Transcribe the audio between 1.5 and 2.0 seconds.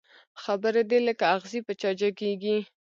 په چا